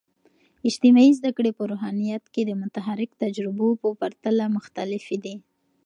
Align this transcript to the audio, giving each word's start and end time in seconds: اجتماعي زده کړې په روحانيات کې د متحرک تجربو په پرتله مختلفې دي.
اجتماعي 0.69 1.11
زده 1.19 1.31
کړې 1.37 1.51
په 1.57 1.63
روحانيات 1.71 2.25
کې 2.33 2.41
د 2.45 2.51
متحرک 2.61 3.11
تجربو 3.23 3.67
په 3.81 3.87
پرتله 4.01 4.45
مختلفې 4.57 5.17
دي. 5.25 5.35